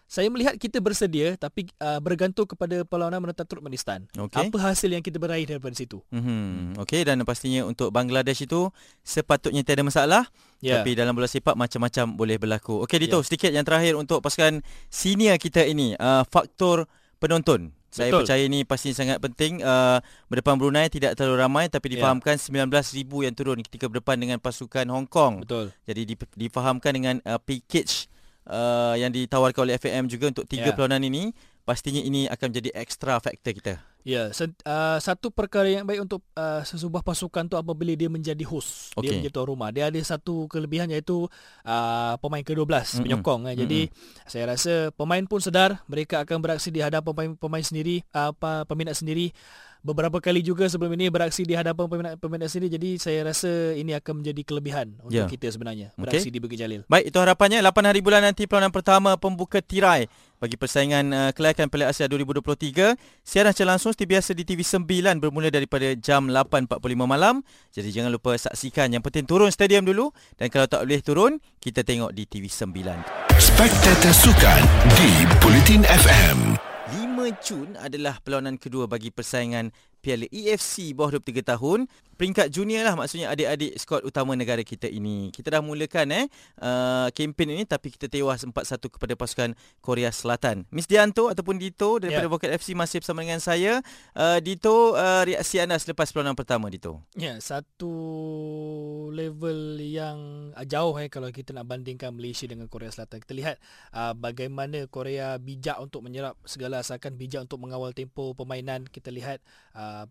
Saya 0.05 0.29
melihat 0.29 0.53
kita 0.55 0.77
bersedia 0.77 1.33
tapi 1.33 1.65
uh, 1.81 1.97
bergantung 1.97 2.45
kepada 2.45 2.85
perlawanan 2.85 3.17
menentang 3.19 3.49
Turkmenistan. 3.49 4.05
Okey. 4.13 4.53
Apa 4.53 4.57
hasil 4.63 4.85
yang 4.87 5.01
kita 5.01 5.17
beraih 5.17 5.43
daripada 5.43 5.73
situ? 5.73 5.97
Mm-hmm. 6.13 6.77
Okey 6.77 7.01
dan 7.01 7.25
pastinya 7.25 7.65
untuk 7.65 7.89
Bangladesh 7.89 8.45
itu 8.45 8.69
sepatutnya 9.01 9.61
tiada 9.61 9.81
masalah 9.81 10.29
Ya. 10.61 10.79
tapi 10.79 10.93
dalam 10.93 11.13
bola 11.13 11.25
sepak 11.25 11.53
macam-macam 11.53 12.05
boleh 12.13 12.37
berlaku. 12.37 12.85
Okey 12.85 13.01
Dito, 13.01 13.17
Ya. 13.17 13.25
sedikit 13.25 13.49
yang 13.49 13.61
terakhir 13.61 13.93
untuk 13.93 14.21
pasukan 14.21 14.61
senior 14.87 15.35
kita 15.35 15.61
ini, 15.61 15.93
uh, 15.95 16.21
faktor 16.23 16.85
penonton. 17.17 17.73
Saya 17.95 18.11
Betul. 18.11 18.27
percaya 18.27 18.43
ini 18.43 18.67
pasti 18.67 18.91
sangat 18.91 19.23
penting 19.23 19.63
uh, 19.63 20.03
berdepan 20.27 20.59
Brunei 20.59 20.91
tidak 20.91 21.15
terlalu 21.15 21.39
ramai 21.39 21.71
tapi 21.71 21.87
Ya. 21.87 22.03
difahamkan 22.03 22.35
19,000 22.35 23.07
yang 23.23 23.31
turun 23.31 23.63
ketika 23.63 23.87
berdepan 23.87 24.19
dengan 24.19 24.37
pasukan 24.43 24.83
Hong 24.91 25.07
Kong. 25.07 25.47
Betul. 25.47 25.71
Jadi 25.87 26.01
difahamkan 26.35 26.91
dengan 26.91 27.15
uh, 27.23 27.39
package 27.39 28.11
uh, 28.51 28.99
yang 28.99 29.15
ditawarkan 29.15 29.71
oleh 29.71 29.79
FAM 29.79 30.11
juga 30.11 30.27
untuk 30.35 30.43
tiga 30.43 30.69
Ya. 30.69 30.75
perlawanan 30.75 31.07
ini, 31.07 31.31
pastinya 31.63 32.03
ini 32.03 32.27
akan 32.27 32.51
menjadi 32.51 32.75
extra 32.75 33.15
factor 33.23 33.55
kita. 33.55 33.79
Ya, 34.05 34.29
sen- 34.37 34.53
uh, 34.69 35.01
satu 35.01 35.33
perkara 35.33 35.65
yang 35.65 35.81
baik 35.81 36.05
untuk 36.05 36.21
uh, 36.37 36.61
sesebuah 36.61 37.01
pasukan 37.01 37.49
tu 37.49 37.57
apabila 37.57 37.89
dia 37.97 38.05
menjadi 38.05 38.45
host, 38.45 38.93
dia 39.01 39.09
Okey. 39.09 39.17
menjadi 39.17 39.33
tuan 39.33 39.49
rumah. 39.49 39.73
Dia 39.73 39.89
ada 39.89 39.97
satu 39.97 40.45
kelebihan 40.45 40.93
iaitu 40.93 41.25
uh, 41.65 42.13
pemain 42.21 42.45
ke-12 42.45 42.69
Mm-mm. 42.69 43.01
penyokong 43.01 43.41
kan. 43.49 43.55
Jadi 43.57 43.89
saya 44.29 44.53
rasa 44.53 44.93
pemain 44.93 45.25
pun 45.25 45.41
sedar 45.41 45.81
mereka 45.89 46.21
akan 46.21 46.37
beraksi 46.37 46.69
di 46.69 46.85
hadapan 46.85 47.17
pemain-pemain 47.17 47.65
sendiri, 47.65 48.05
uh, 48.13 48.29
apa 48.29 48.69
peminat 48.69 48.93
sendiri. 48.93 49.33
Beberapa 49.85 50.17
kali 50.17 50.41
juga 50.41 50.65
sebelum 50.65 50.97
ini 50.97 51.13
beraksi 51.13 51.45
di 51.45 51.53
hadapan 51.53 51.85
peminat-peminat 51.85 52.49
sendiri. 52.49 52.73
Jadi 52.73 52.89
saya 52.97 53.21
rasa 53.29 53.77
ini 53.77 53.93
akan 53.93 54.25
menjadi 54.25 54.41
kelebihan 54.41 54.97
untuk 54.97 55.13
Ya. 55.13 55.29
kita 55.29 55.45
sebenarnya 55.53 55.93
beraksi 55.93 56.33
di 56.33 56.41
Bukit 56.41 56.57
Jalil. 56.57 56.81
Baik, 56.89 57.13
itu 57.13 57.17
harapannya 57.21 57.61
8 57.61 57.85
hari 57.85 58.01
bulan 58.01 58.25
nanti 58.25 58.49
perlawanan 58.49 58.73
pertama 58.73 59.13
pembuka 59.13 59.61
tirai 59.61 60.09
bagi 60.41 60.57
persaingan 60.57 61.05
uh, 61.13 61.31
kelayakan 61.37 61.69
Piala 61.69 61.93
Asia 61.93 62.09
2023. 62.09 62.97
Siaran 63.21 63.53
secara 63.53 63.77
langsung 63.77 63.93
seperti 63.93 64.09
biasa 64.09 64.29
di 64.33 64.41
TV9 64.41 65.21
bermula 65.21 65.53
daripada 65.53 65.93
jam 65.93 66.33
8.45 66.33 66.81
malam. 67.05 67.45
Jadi 67.69 67.93
jangan 67.93 68.09
lupa 68.09 68.33
saksikan. 68.41 68.89
Yang 68.89 69.05
penting 69.05 69.29
turun 69.29 69.53
stadium 69.53 69.85
dulu 69.85 70.09
dan 70.41 70.49
kalau 70.49 70.65
tak 70.65 70.81
boleh 70.81 71.01
turun, 71.05 71.37
kita 71.61 71.85
tengok 71.85 72.09
di 72.09 72.25
TV9. 72.25 72.73
Spectator 73.37 74.13
Sukan 74.17 74.61
di 74.97 75.29
Bulletin 75.37 75.85
FM. 75.85 76.74
5 77.25 77.41
Jun 77.41 77.73
adalah 77.81 78.21
perlawanan 78.21 78.61
kedua 78.61 78.85
bagi 78.85 79.09
persaingan 79.09 79.73
Piala 79.97 80.29
EFC 80.29 80.93
bawah 80.93 81.17
23 81.17 81.41
tahun. 81.41 81.89
Peringkat 82.13 82.53
junior 82.53 82.85
lah 82.85 82.93
maksudnya 82.93 83.33
adik-adik 83.33 83.73
skuad 83.81 84.05
utama 84.05 84.37
negara 84.37 84.61
kita 84.61 84.85
ini. 84.85 85.33
Kita 85.33 85.57
dah 85.57 85.65
mulakan 85.65 86.13
eh 86.13 86.25
uh, 86.61 87.09
kempen 87.09 87.57
ini 87.57 87.65
tapi 87.65 87.89
kita 87.89 88.05
tewas 88.05 88.45
4-1 88.45 88.53
kepada 88.93 89.17
pasukan 89.17 89.57
Korea 89.81 90.13
Selatan. 90.13 90.69
Miss 90.69 90.85
Dianto 90.85 91.33
ataupun 91.33 91.57
Dito 91.57 91.97
daripada 91.97 92.29
Ya. 92.29 92.31
Vokat 92.31 92.53
FC 92.53 92.77
masih 92.77 93.01
bersama 93.01 93.25
dengan 93.25 93.41
saya. 93.41 93.81
Uh, 94.13 94.37
Dito, 94.37 94.93
uh, 94.93 95.25
reaksi 95.25 95.57
anda 95.57 95.81
selepas 95.81 96.13
perlawanan 96.13 96.37
pertama 96.37 96.69
Dito? 96.69 97.01
Ya, 97.17 97.41
satu 97.41 97.89
level 99.15 99.79
yang 99.79 100.51
uh, 100.51 100.67
jauh 100.67 100.91
eh 100.99 101.07
kalau 101.07 101.31
kita 101.31 101.55
nak 101.55 101.71
bandingkan 101.71 102.11
Malaysia 102.11 102.43
dengan 102.43 102.67
Korea 102.67 102.91
Selatan. 102.91 103.23
Kita 103.23 103.31
lihat 103.31 103.55
uh, 103.95 104.11
bagaimana 104.11 104.83
Korea 104.91 105.39
bijak 105.39 105.79
untuk 105.79 106.03
menyerap 106.03 106.35
segala 106.43 106.83
asalkan 106.83 107.15
bijak 107.15 107.47
untuk 107.47 107.63
mengawal 107.63 107.95
tempo 107.95 108.35
permainan. 108.35 108.83
Kita 108.91 109.07
lihat 109.09 109.39
uh, 109.73 110.03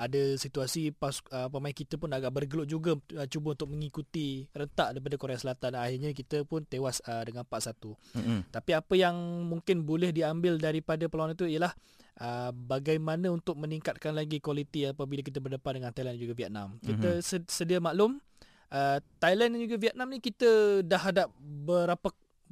ada 0.00 0.22
situasi 0.40 0.96
pas 0.96 1.20
uh, 1.28 1.52
pemain 1.52 1.76
kita 1.76 2.00
pun 2.00 2.08
agak 2.08 2.32
bergelut 2.32 2.64
juga 2.64 2.96
uh, 2.96 3.28
cuba 3.28 3.52
untuk 3.52 3.68
mengikuti 3.68 4.48
rentak 4.56 4.96
daripada 4.96 5.16
Korea 5.20 5.36
Selatan. 5.36 5.76
Akhirnya 5.76 6.16
kita 6.16 6.48
pun 6.48 6.64
tewas 6.64 7.04
uh, 7.04 7.20
dengan 7.20 7.44
4-1. 7.44 8.16
Mm-mm. 8.16 8.40
Tapi 8.48 8.70
apa 8.72 8.94
yang 8.96 9.16
mungkin 9.44 9.84
boleh 9.84 10.08
diambil 10.12 10.56
daripada 10.56 11.04
perlawanan 11.04 11.36
itu 11.36 11.52
ialah 11.52 11.76
uh, 12.16 12.50
bagaimana 12.56 13.28
untuk 13.28 13.60
meningkatkan 13.60 14.16
lagi 14.16 14.40
kualiti 14.40 14.88
apabila 14.88 15.20
kita 15.20 15.36
berdepan 15.36 15.84
dengan 15.84 15.92
Thailand 15.92 16.16
dan 16.16 16.22
juga 16.24 16.34
Vietnam. 16.36 16.68
Kita 16.80 17.20
mm-hmm. 17.20 17.44
sedia 17.48 17.78
maklum 17.78 18.24
uh, 18.70 18.98
Thailand 19.18 19.54
dan 19.54 19.60
juga 19.60 19.76
Vietnam 19.76 20.08
ni 20.10 20.18
kita 20.22 20.80
dah 20.86 21.00
hadap 21.02 21.28
berapa 21.40 22.08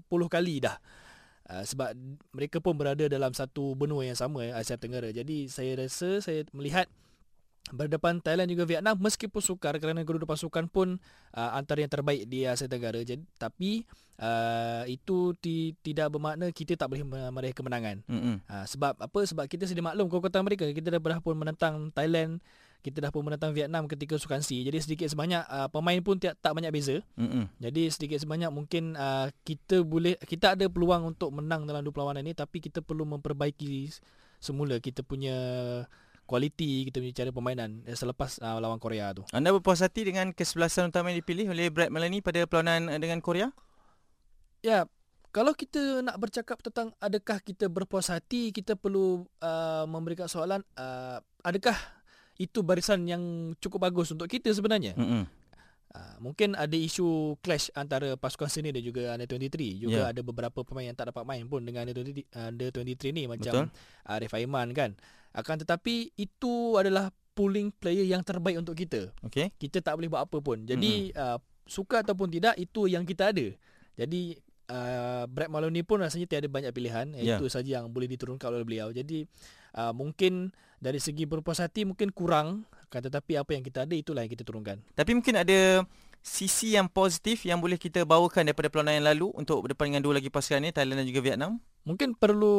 puluh 0.07 0.27
kali 0.27 0.63
dah. 0.63 0.79
Uh, 1.49 1.65
sebab 1.65 1.97
mereka 2.37 2.61
pun 2.61 2.77
berada 2.77 3.09
dalam 3.09 3.33
satu 3.33 3.73
benua 3.73 4.05
yang 4.05 4.19
sama 4.19 4.45
eh, 4.45 4.53
Asia 4.53 4.77
Tenggara. 4.77 5.09
Jadi 5.09 5.49
saya 5.49 5.81
rasa 5.81 6.21
saya 6.21 6.45
melihat 6.53 6.85
berdepan 7.69 8.17
Thailand 8.21 8.49
juga 8.49 8.65
Vietnam 8.65 8.97
meskipun 8.97 9.45
sukar 9.45 9.77
kerana 9.77 10.01
kedua 10.01 10.25
pasukan 10.25 10.69
pun 10.73 10.97
uh, 11.37 11.51
antara 11.53 11.85
yang 11.85 11.93
terbaik 11.93 12.29
di 12.29 12.45
Asia 12.45 12.69
Tenggara. 12.69 13.01
Jadi 13.01 13.25
tapi 13.37 13.85
uh, 14.21 14.85
itu 14.89 15.37
ti, 15.37 15.77
tidak 15.85 16.13
bermakna 16.17 16.49
kita 16.53 16.77
tak 16.77 16.89
boleh 16.89 17.05
meraih 17.05 17.53
kemenangan. 17.53 18.05
Mm-mm. 18.09 18.41
Uh, 18.45 18.65
sebab 18.69 18.97
apa? 18.97 19.21
Sebab 19.25 19.45
kita 19.49 19.65
sedia 19.69 19.85
maklum 19.85 20.09
kekuatan 20.09 20.45
mereka. 20.45 20.69
Kita 20.69 20.89
dah 20.93 21.01
pernah 21.01 21.21
pun 21.21 21.37
menentang 21.37 21.93
Thailand, 21.93 22.41
kita 22.79 23.03
dah 23.03 23.11
pun 23.11 23.27
menentang 23.27 23.51
Vietnam 23.51 23.91
ketika 23.91 24.15
Sukan 24.17 24.39
C. 24.41 24.63
Jadi 24.63 24.79
sedikit 24.79 25.09
sebanyak 25.11 25.43
uh, 25.51 25.69
pemain 25.69 25.99
pun 25.99 26.17
tak, 26.17 26.39
tak 26.39 26.55
banyak 26.55 26.71
beza. 26.71 27.03
Mm-mm. 27.19 27.51
Jadi 27.59 27.91
sedikit 27.91 28.19
sebanyak 28.23 28.51
mungkin 28.55 28.95
uh, 28.95 29.29
kita 29.43 29.83
boleh 29.83 30.15
kita 30.23 30.55
ada 30.55 30.67
peluang 30.71 31.11
untuk 31.15 31.35
menang 31.35 31.67
dalam 31.67 31.83
dua 31.83 31.93
perlawanan 31.93 32.23
ini 32.23 32.39
tapi 32.39 32.63
kita 32.63 32.79
perlu 32.81 33.03
memperbaiki 33.19 33.91
semula 34.39 34.79
kita 34.79 35.03
punya 35.03 35.35
kualiti 36.29 36.87
kita 36.87 37.01
punya 37.01 37.15
cara 37.17 37.31
permainan 37.33 37.71
eh, 37.89 37.97
selepas 37.97 38.39
uh, 38.39 38.63
lawan 38.63 38.79
Korea 38.79 39.11
tu. 39.11 39.27
Anda 39.35 39.51
berpuas 39.51 39.83
hati 39.83 40.07
dengan 40.07 40.31
kesebelasan 40.31 40.95
utama 40.95 41.11
yang 41.11 41.19
dipilih 41.25 41.51
oleh 41.51 41.73
Brad 41.73 41.91
Melanie 41.91 42.23
pada 42.23 42.47
perlawanan 42.47 42.93
uh, 42.93 43.01
dengan 43.01 43.19
Korea? 43.19 43.51
Ya, 44.63 44.87
kalau 45.33 45.57
kita 45.57 46.05
nak 46.05 46.21
bercakap 46.21 46.61
tentang 46.61 46.93
adakah 47.01 47.41
kita 47.41 47.67
berpuas 47.73 48.13
hati, 48.13 48.53
kita 48.53 48.77
perlu 48.77 49.25
uh, 49.41 49.85
memberikan 49.89 50.29
soalan 50.29 50.61
uh, 50.77 51.23
adakah 51.41 51.77
itu 52.39 52.63
barisan 52.63 53.05
yang 53.05 53.23
cukup 53.59 53.91
bagus 53.91 54.15
untuk 54.15 54.27
kita 54.27 54.49
sebenarnya? 54.55 54.95
Mm-mm. 54.95 55.27
Uh, 55.89 56.17
mungkin 56.21 56.53
ada 56.53 56.77
isu 56.77 57.41
clash 57.41 57.73
antara 57.73 58.13
pasukan 58.15 58.47
senior 58.47 58.77
dan 58.77 58.85
juga 58.85 59.03
under 59.17 59.25
23. 59.25 59.81
Juga 59.81 60.01
Ya. 60.05 60.13
ada 60.13 60.21
beberapa 60.21 60.61
pemain 60.61 60.85
yang 60.85 60.93
tak 60.93 61.11
dapat 61.11 61.25
main 61.25 61.49
pun 61.49 61.65
dengan 61.65 61.89
under 61.89 61.97
23, 62.05 62.29
under 62.37 62.69
23 62.71 63.09
ni 63.11 63.25
Betul. 63.25 63.33
macam 63.33 63.55
Arif 64.05 64.33
Aiman 64.37 64.69
kan. 64.77 64.93
Akan 65.33 65.57
tetapi 65.57 66.13
itu 66.15 66.77
adalah 66.77 67.09
pooling 67.33 67.73
player 67.73 68.05
yang 68.05 68.21
terbaik 68.21 68.61
untuk 68.61 68.77
kita. 68.77 69.17
Okey. 69.25 69.49
Kita 69.57 69.81
tak 69.81 69.97
boleh 69.97 70.13
buat 70.13 70.29
apa 70.29 70.39
pun. 70.45 70.69
Jadi 70.69 71.09
uh, 71.17 71.41
suka 71.65 72.05
ataupun 72.05 72.29
tidak 72.31 72.61
itu 72.61 72.85
yang 72.85 73.09
kita 73.09 73.33
ada. 73.33 73.49
Jadi 73.97 74.37
uh, 74.71 75.25
Brett 75.27 75.51
Maloney 75.51 75.83
pun 75.83 76.05
rasanya 76.05 76.29
tiada 76.29 76.49
banyak 76.49 76.73
pilihan. 76.73 77.13
Ya. 77.17 77.37
Itu 77.37 77.49
saja 77.49 77.81
yang 77.83 77.91
boleh 77.91 78.09
diturunkan 78.09 78.49
oleh 78.53 78.65
beliau. 78.65 78.89
Jadi 78.95 79.27
uh, 79.77 79.93
mungkin 79.97 80.55
dari 80.79 81.03
segi 81.03 81.27
berpuas 81.27 81.59
hati 81.59 81.89
mungkin 81.89 82.13
kurang. 82.15 82.69
Tetapi 82.89 83.37
apa 83.37 83.53
yang 83.53 83.61
kita 83.61 83.85
ada 83.85 83.93
itulah 83.93 84.25
yang 84.25 84.33
kita 84.33 84.49
turunkan. 84.49 84.81
Tapi 84.97 85.13
mungkin 85.13 85.37
ada 85.37 85.85
sisi 86.25 86.73
yang 86.73 86.89
positif 86.89 87.45
yang 87.45 87.61
boleh 87.61 87.77
kita 87.77 88.03
bawakan 88.09 88.49
daripada 88.49 88.73
perlawanan 88.73 88.97
yang 88.97 89.07
lalu 89.13 89.27
untuk 89.37 89.61
berdepan 89.61 89.93
dengan 89.93 90.03
dua 90.09 90.15
lagi 90.17 90.33
pasukan 90.33 90.65
ni 90.65 90.73
Thailand 90.73 91.05
dan 91.05 91.07
juga 91.09 91.21
Vietnam. 91.21 91.61
Mungkin 91.85 92.17
perlu 92.17 92.57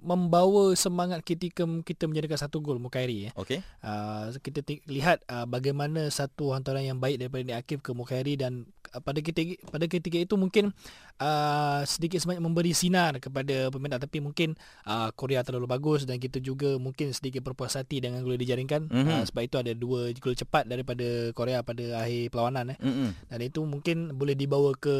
membawa 0.00 0.72
semangat 0.72 1.20
ketika 1.24 1.64
kita 1.84 2.08
menjadikan 2.08 2.40
satu 2.40 2.60
gol 2.64 2.80
Mukairi. 2.80 3.28
Eh. 3.28 3.32
Okey. 3.36 3.60
Uh, 3.84 4.32
kita 4.40 4.64
t- 4.64 4.84
lihat 4.88 5.20
uh, 5.28 5.44
bagaimana 5.44 6.08
satu 6.08 6.56
hantaran 6.56 6.84
yang 6.84 6.96
baik 6.96 7.20
daripada 7.20 7.44
Nik 7.44 7.58
Akif 7.64 7.80
ke 7.84 7.92
Mukairi 7.92 8.40
dan 8.40 8.68
pada 8.94 9.18
ketika 9.18 9.56
pada 9.70 9.86
ketika 9.86 10.18
itu 10.18 10.34
mungkin 10.34 10.76
uh, 11.16 11.80
sedikit 11.84 12.18
sebanyak 12.18 12.42
memberi 12.42 12.72
sinar 12.72 13.16
kepada 13.16 13.68
peminat 13.68 13.96
tapi 13.98 14.18
mungkin 14.18 14.52
uh, 14.84 15.08
Korea 15.12 15.40
terlalu 15.40 15.64
bagus 15.66 16.04
dan 16.04 16.16
kita 16.16 16.36
juga 16.38 16.76
mungkin 16.76 17.10
sedikit 17.10 17.40
berpuas 17.42 17.72
hati 17.72 17.98
dengan 17.98 18.20
gol 18.20 18.36
dijaringkan 18.36 18.92
Mhm. 18.92 19.08
uh, 19.08 19.22
sebab 19.24 19.42
itu 19.42 19.56
ada 19.56 19.72
dua 19.72 20.12
gol 20.14 20.34
cepat 20.34 20.66
daripada 20.66 21.04
Korea 21.32 21.62
pada 21.62 22.02
akhir 22.02 22.28
perlawanan 22.28 22.74
eh. 22.74 22.78
Mm-mm. 22.78 23.10
dan 23.26 23.40
itu 23.40 23.60
mungkin 23.62 24.12
boleh 24.12 24.34
dibawa 24.34 24.74
ke 24.74 24.92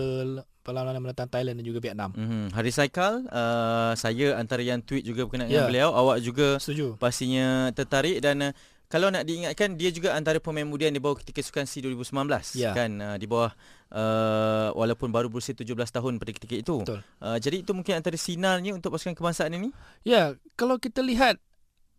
perlawanan 0.62 1.02
menentang 1.02 1.26
Thailand 1.26 1.58
dan 1.58 1.66
juga 1.66 1.82
Vietnam. 1.82 2.14
Mm-hmm. 2.14 2.54
Hari 2.54 2.70
Saikal, 2.70 3.26
uh, 3.26 3.92
saya 3.94 4.38
antara 4.38 4.62
yang 4.62 4.78
tweet 4.78 5.02
juga 5.02 5.26
berkenaan 5.26 5.50
Ya. 5.50 5.66
dengan 5.66 5.70
beliau. 5.74 5.90
Awak 5.90 6.18
juga 6.22 6.48
Setuju. 6.62 6.94
pastinya 6.96 7.74
tertarik 7.74 8.22
dan 8.22 8.38
uh, 8.40 8.52
kalau 8.92 9.08
nak 9.08 9.24
diingatkan 9.24 9.72
dia 9.80 9.88
juga 9.88 10.12
antara 10.12 10.36
pemain 10.36 10.68
muda 10.68 10.84
yang 10.84 11.00
dibawa 11.00 11.16
ketika 11.16 11.40
Sukan 11.40 11.64
C 11.64 11.80
2019 11.80 12.12
Ya. 12.60 12.76
kan 12.76 12.92
uh, 13.00 13.16
di 13.16 13.24
bawah 13.24 13.48
uh, 13.88 14.68
walaupun 14.76 15.08
baru 15.08 15.32
berusia 15.32 15.56
17 15.56 15.72
tahun 15.88 16.20
pada 16.20 16.36
ketika 16.36 16.54
itu. 16.60 16.76
Betul. 16.84 17.00
Uh, 17.16 17.40
jadi 17.40 17.64
itu 17.64 17.72
mungkin 17.72 17.96
antara 17.96 18.20
sinarnya 18.20 18.76
untuk 18.76 18.92
pasukan 18.92 19.16
kebangsaan 19.16 19.56
ini. 19.56 19.72
Ya, 20.04 20.36
kalau 20.60 20.76
kita 20.76 21.00
lihat 21.00 21.40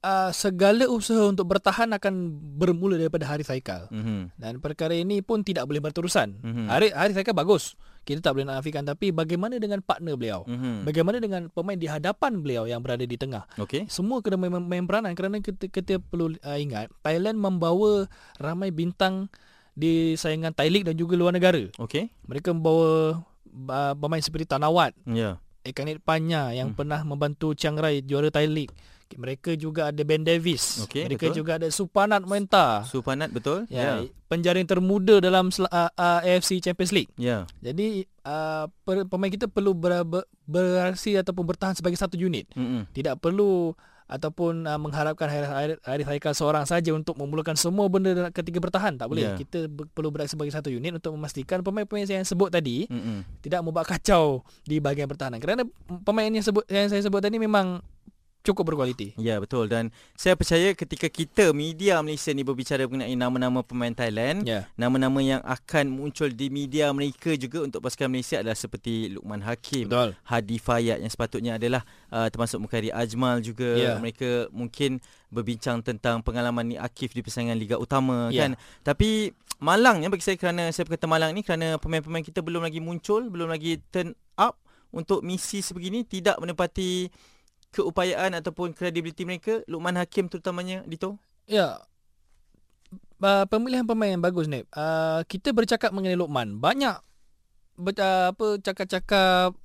uh, 0.05 0.29
segala 0.35 0.85
usaha 0.85 1.25
untuk 1.25 1.49
bertahan 1.49 1.89
akan 1.97 2.13
bermula 2.61 2.99
daripada 2.99 3.25
Haris 3.25 3.49
Haikal. 3.49 3.89
Mhm. 3.89 4.37
Dan 4.37 4.61
perkara 4.61 4.93
ini 4.93 5.25
pun 5.25 5.41
tidak 5.41 5.65
boleh 5.65 5.81
berterusan. 5.81 6.37
Mhm. 6.45 6.65
Haris 6.69 6.91
Haris 6.93 7.15
Haikal 7.17 7.33
bagus. 7.33 7.73
Kita 8.03 8.19
tak 8.19 8.35
boleh 8.35 8.45
nak 8.51 8.59
nafikan 8.59 8.83
tapi 8.83 9.15
bagaimana 9.15 9.55
dengan 9.57 9.79
partner 9.79 10.19
beliau? 10.19 10.43
Mhm. 10.43 10.83
Bagaimana 10.83 11.17
dengan 11.23 11.41
pemain 11.47 11.79
di 11.79 11.87
hadapan 11.87 12.43
beliau 12.43 12.67
yang 12.67 12.83
berada 12.83 13.07
di 13.07 13.15
tengah? 13.15 13.47
Okey. 13.55 13.87
Semua 13.87 14.19
kena 14.19 14.35
main, 14.35 14.59
main 14.59 14.83
peranan 14.83 15.15
kerana 15.15 15.39
kita, 15.39 15.71
kita 15.71 16.03
perlu 16.03 16.35
uh, 16.43 16.59
ingat 16.59 16.91
Thailand 16.99 17.39
membawa 17.39 18.11
ramai 18.37 18.75
bintang 18.75 19.31
di 19.73 20.13
saingan 20.19 20.53
Thai 20.53 20.69
League 20.69 20.85
dan 20.85 20.99
juga 20.99 21.15
luar 21.15 21.31
negara. 21.31 21.63
Okey. 21.79 22.11
Mereka 22.27 22.51
membawa 22.51 23.23
uh, 23.71 23.93
pemain 23.97 24.21
seperti 24.21 24.45
Tanawat, 24.45 24.93
Ya. 25.07 25.39
Ekanit 25.63 25.99
Panya 25.99 26.51
yang 26.51 26.71
Hmm. 26.71 26.77
pernah 26.77 26.99
membantu 27.01 27.55
Chiang 27.55 27.75
Rai 27.75 28.03
juara 28.03 28.27
Thai 28.27 28.47
League. 28.47 28.75
Mereka 29.13 29.53
juga 29.55 29.93
ada 29.93 30.01
Ben 30.01 30.25
Davis. 30.25 30.81
Okey, 30.81 31.05
Mereka 31.05 31.29
betul. 31.29 31.37
juga 31.37 31.61
ada 31.61 31.69
Supanat 31.69 32.25
Menta. 32.25 32.81
Supanat 32.81 33.29
betul? 33.29 33.69
Ya, 33.69 34.01
penjaring 34.25 34.65
termuda 34.65 35.21
dalam 35.21 35.53
uh, 35.53 35.69
uh, 35.69 36.19
AFC 36.25 36.57
Champions 36.57 36.89
League. 36.89 37.13
Ya. 37.13 37.45
Jadi 37.61 38.09
uh, 38.25 38.65
per, 38.81 39.05
pemain 39.05 39.29
kita 39.29 39.45
perlu 39.45 39.77
ber, 39.77 40.01
ber, 40.01 40.25
beraksi 40.49 41.13
ataupun 41.13 41.45
bertahan 41.45 41.77
sebagai 41.77 41.93
satu 41.93 42.17
unit. 42.17 42.49
Mhm. 42.57 42.89
Tidak 42.89 43.21
perlu 43.21 43.77
ataupun 44.07 44.67
uh, 44.67 44.79
mengharapkan 44.79 45.27
Haris 45.29 46.07
Haikal 46.07 46.33
seorang 46.35 46.65
saja 46.65 46.91
untuk 46.91 47.15
memulakan 47.15 47.55
semua 47.55 47.87
benda 47.87 48.29
ketika 48.29 48.59
bertahan. 48.59 48.95
Tak 48.97 49.07
boleh. 49.07 49.33
Ya. 49.33 49.33
Kita 49.35 49.67
ber, 49.71 49.87
perlu 49.91 50.09
beraksi 50.11 50.33
sebagai 50.33 50.51
satu 50.51 50.69
unit 50.73 50.97
untuk 50.97 51.13
memastikan 51.15 51.61
pemain-pemain 51.61 52.09
yang 52.09 52.27
sebut 52.27 52.49
tadi 52.49 52.89
Mhm. 52.89 53.43
tidak 53.45 53.59
membuat 53.63 53.87
kacau 53.87 54.41
di 54.65 54.81
bahagian 54.81 55.07
pertahanan. 55.07 55.37
Kerana 55.37 55.63
pemain 56.03 56.29
yang 56.29 56.43
sebut 56.43 56.65
yang 56.67 56.89
saya 56.89 57.01
sebut 57.03 57.21
tadi 57.23 57.37
memang 57.37 57.79
cukup 58.43 58.75
berkualiti. 58.75 59.15
Ya 59.15 59.39
betul 59.39 59.71
dan 59.71 59.89
saya 60.19 60.35
percaya 60.35 60.75
ketika 60.75 61.07
kita 61.07 61.55
media 61.55 62.03
Malaysia 62.03 62.35
ni 62.35 62.43
berbicara 62.43 62.83
mengenai 62.83 63.15
nama-nama 63.15 63.63
pemain 63.63 63.95
Thailand 63.95 64.43
Ya. 64.43 64.67
Nama-nama 64.75 65.23
yang 65.23 65.39
akan 65.41 65.87
muncul 65.87 66.27
di 66.27 66.51
media 66.51 66.91
mereka 66.91 67.31
juga 67.39 67.63
untuk 67.63 67.79
pasukan 67.79 68.11
Malaysia 68.11 68.43
adalah 68.43 68.59
seperti 68.59 69.15
Lukman 69.15 69.39
Hakim, 69.39 69.87
Betul. 69.87 70.19
Hadi 70.27 70.57
Fayad 70.59 70.99
yang 70.99 71.11
sepatutnya 71.11 71.55
adalah 71.55 71.87
uh, 72.11 72.27
termasuk 72.27 72.59
Mukhairi 72.59 72.91
Ajmal 72.91 73.39
juga. 73.39 73.79
Ya. 73.79 73.95
Mereka 73.95 74.51
mungkin 74.51 74.99
berbincang 75.31 75.79
tentang 75.79 76.19
pengalaman 76.19 76.67
ni 76.67 76.75
Akif 76.75 77.15
di 77.15 77.23
persaingan 77.23 77.55
Liga 77.55 77.79
Utama 77.79 78.27
Ya. 78.29 78.45
kan. 78.45 78.59
Tapi 78.83 79.31
malangnya 79.63 80.11
bagi 80.11 80.27
saya 80.27 80.35
kerana 80.35 80.67
saya 80.75 80.83
berkata 80.83 81.07
malang 81.07 81.31
ni 81.31 81.47
kerana 81.47 81.79
pemain-pemain 81.79 82.25
kita 82.25 82.43
belum 82.43 82.67
lagi 82.67 82.83
muncul, 82.83 83.23
belum 83.31 83.47
lagi 83.47 83.79
turn 83.87 84.11
up 84.35 84.59
untuk 84.93 85.23
misi 85.25 85.63
sebegini 85.63 86.05
tidak 86.05 86.37
menepati 86.37 87.07
keupayaan 87.73 88.37
ataupun 88.37 88.77
kredibiliti 88.77 89.25
mereka 89.25 89.65
Lukman 89.65 89.97
Hakim 89.97 90.29
terutamanya 90.29 90.85
Dito. 90.85 91.17
Ya. 91.49 91.81
Uh, 93.23 93.47
pemilihan 93.49 93.87
pemain 93.87 94.13
yang 94.13 94.21
bagus 94.21 94.45
ni. 94.45 94.61
Uh, 94.75 95.25
kita 95.25 95.49
bercakap 95.51 95.89
mengenai 95.89 96.19
Lokman. 96.19 96.61
Banyak 96.61 97.01
ber, 97.81 97.97
uh, 97.97 98.29
apa 98.35 98.61
cakap-cakap 98.61 99.57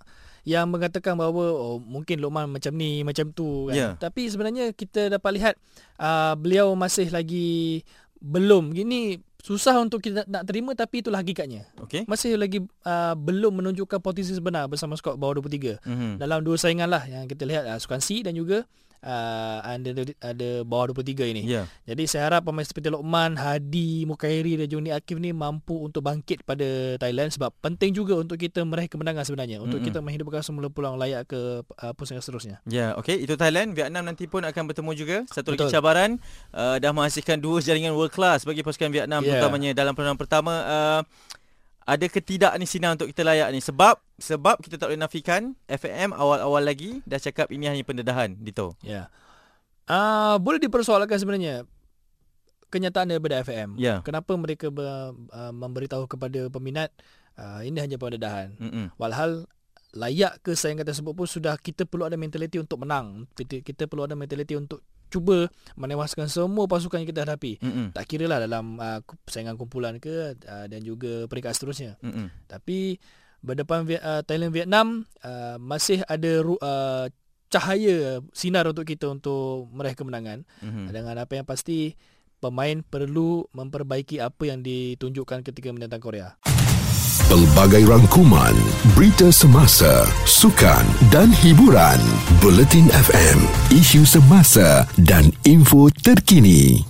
yang 0.49 0.73
mengatakan 0.73 1.13
bahawa 1.13 1.53
oh 1.53 1.77
mungkin 1.77 2.25
Lokman 2.25 2.49
macam 2.49 2.73
ni 2.73 3.05
macam 3.05 3.29
tu 3.37 3.69
kan. 3.69 3.77
Ya. 3.77 3.89
Tapi 4.01 4.25
sebenarnya 4.33 4.73
kita 4.73 5.13
dapat 5.13 5.31
lihat 5.37 5.55
uh, 6.01 6.33
beliau 6.39 6.73
masih 6.73 7.13
lagi 7.13 7.85
belum 8.19 8.73
gini 8.73 9.21
susah 9.39 9.79
untuk 9.79 10.03
kita 10.03 10.27
nak 10.27 10.43
terima 10.45 10.75
tapi 10.75 11.01
itulah 11.01 11.23
hakikatnya. 11.23 11.71
Okey. 11.79 12.05
Masih 12.11 12.35
lagi 12.35 12.59
uh, 12.63 13.15
belum 13.15 13.63
menunjukkan 13.63 14.03
posisi 14.03 14.35
sebenar 14.35 14.67
bersama 14.67 14.99
skor 14.99 15.15
bawah 15.15 15.39
23. 15.39 15.79
Mhm. 15.87 16.11
Dalam 16.19 16.43
dua 16.43 16.59
saingan 16.59 16.91
lah 16.91 17.07
yang 17.07 17.25
kita 17.31 17.47
lihat 17.47 17.65
uh, 17.71 17.79
Sukan 17.79 18.03
C 18.03 18.27
dan 18.27 18.35
juga 18.35 18.67
uh, 19.03 19.59
ada 19.63 19.91
ada 20.23 20.49
bawah 20.67 20.95
23 20.95 21.33
ini. 21.35 21.43
Ya. 21.47 21.67
Jadi 21.87 22.05
saya 22.11 22.31
harap 22.31 22.47
pemain 22.47 22.65
seperti 22.67 22.91
Lokman, 22.91 23.39
Hadi, 23.39 24.07
Mukairi 24.09 24.59
dan 24.59 24.67
Joni 24.71 24.91
Akif 24.91 25.19
ni 25.19 25.31
mampu 25.35 25.79
untuk 25.85 26.03
bangkit 26.03 26.43
pada 26.43 26.97
Thailand 26.99 27.31
sebab 27.31 27.55
penting 27.63 27.95
juga 27.95 28.19
untuk 28.19 28.39
kita 28.39 28.63
meraih 28.65 28.91
kemenangan 28.91 29.25
sebenarnya 29.27 29.63
untuk 29.63 29.83
Mm-mm. 29.83 29.89
kita 29.91 29.99
menghidupkan 30.03 30.43
semula 30.43 30.71
peluang 30.71 30.99
layak 30.99 31.29
ke 31.31 31.63
uh, 31.63 31.93
pusingan 31.95 32.23
seterusnya. 32.23 32.63
Ya, 32.67 32.95
okey. 32.99 33.23
Itu 33.23 33.39
Thailand. 33.39 33.75
Vietnam 33.75 34.07
nanti 34.07 34.27
pun 34.27 34.43
akan 34.43 34.63
bertemu 34.71 34.91
juga. 34.95 35.17
Satu 35.31 35.55
lagi 35.55 35.67
cabaran. 35.71 36.19
Uh, 36.51 36.77
dah 36.83 36.91
menghasilkan 36.95 37.39
dua 37.39 37.63
jaringan 37.63 37.95
world 37.95 38.13
class 38.15 38.43
bagi 38.43 38.63
pasukan 38.63 38.91
Vietnam. 38.91 39.23
Ya. 39.23 39.39
Terutamanya 39.39 39.71
dalam 39.75 39.93
perlawanan 39.95 40.19
pertama. 40.19 40.53
Uh, 40.65 41.03
ada 41.89 42.05
ke 42.05 42.21
tidak 42.21 42.53
ni 42.61 42.69
sinar 42.69 43.01
untuk 43.01 43.09
kita 43.09 43.25
layak 43.25 43.49
ni? 43.49 43.65
Sebab 43.65 43.97
sebab 44.21 44.61
kita 44.61 44.77
tak 44.77 44.93
boleh 44.93 45.01
nafikan 45.01 45.57
FAM 45.65 46.13
awal-awal 46.13 46.61
lagi 46.61 47.01
dah 47.09 47.17
cakap 47.17 47.49
ini 47.49 47.65
hanya 47.65 47.81
pendedahan. 47.81 48.37
Dito. 48.37 48.77
Ya. 48.85 49.09
Uh, 49.89 50.37
boleh 50.37 50.61
dipersoalkan 50.61 51.17
sebenarnya 51.17 51.65
kenyataan 52.69 53.09
daripada 53.09 53.41
FM. 53.41 53.81
Ya. 53.81 54.05
Kenapa 54.05 54.37
mereka 54.37 54.69
ber, 54.69 55.17
uh, 55.33 55.53
memberitahu 55.57 56.05
kepada 56.05 56.53
peminat 56.53 56.93
uh, 57.41 57.65
ini 57.65 57.81
hanya 57.81 57.97
pendedahan. 57.97 58.53
Mm-mm. 58.61 58.93
Walhal 59.01 59.49
layak 59.97 60.45
ke 60.45 60.53
saingan 60.53 60.85
tersebut 60.85 61.17
pun 61.17 61.25
sudah 61.25 61.57
kita 61.57 61.89
perlu 61.89 62.05
ada 62.05 62.21
mentaliti 62.21 62.61
untuk 62.61 62.85
menang. 62.85 63.25
Kita, 63.33 63.65
kita 63.65 63.89
perlu 63.89 64.05
ada 64.05 64.13
mentaliti 64.13 64.53
untuk 64.53 64.85
cuba 65.09 65.49
menewaskan 65.75 66.29
semua 66.29 66.69
pasukan 66.69 67.03
yang 67.03 67.11
kita 67.11 67.25
hadapi. 67.25 67.59
Mm-mm. 67.61 67.87
Tak 67.97 68.05
kira 68.09 68.29
lah 68.29 68.39
dalam 68.45 68.79
uh, 68.79 69.01
persaingan 69.25 69.57
kumpulan 69.57 69.97
ke 69.99 70.37
uh, 70.45 70.67
dan 70.69 70.81
juga 70.85 71.27
peringkat 71.27 71.53
seterusnya. 71.57 71.97
Mm-mm. 72.05 72.29
Tapi 72.47 73.01
berdepan 73.43 73.87
Viet, 73.87 74.03
uh, 74.03 74.23
Thailand 74.23 74.53
Vietnam 74.53 74.87
uh, 75.23 75.57
masih 75.57 76.03
ada 76.07 76.43
uh, 76.43 77.07
cahaya 77.49 78.21
sinar 78.37 78.69
untuk 78.69 78.85
kita 78.85 79.09
untuk 79.09 79.73
meraih 79.73 79.97
kemenangan. 79.97 80.45
Mhm. 80.61 80.93
Dengan 80.93 81.17
apa 81.17 81.33
yang 81.41 81.49
pasti 81.49 81.97
pemain 82.39 82.85
perlu 82.85 83.49
memperbaiki 83.51 84.23
apa 84.23 84.47
yang 84.47 84.63
ditunjukkan 84.63 85.43
ketika 85.43 85.73
menentang 85.73 86.03
Korea. 86.05 86.37
Pelbagai 87.29 87.85
rangkuman, 87.85 88.57
berita 88.97 89.29
semasa, 89.29 90.09
sukan 90.25 90.81
dan 91.13 91.29
hiburan. 91.29 92.01
Bulletin 92.41 92.89
FM, 92.89 93.45
isu 93.69 94.09
semasa 94.09 94.89
dan 94.97 95.29
info 95.45 95.93
terkini. 95.93 96.81